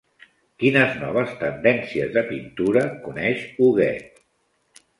Quines 0.61 0.95
noves 1.01 1.35
tendències 1.41 2.11
de 2.17 2.25
pintura 2.31 2.85
coneix 3.07 3.47
Huguet? 3.67 4.21